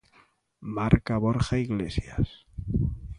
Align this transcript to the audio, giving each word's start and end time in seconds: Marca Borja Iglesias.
Marca 0.77 1.15
Borja 1.25 1.57
Iglesias. 1.67 2.27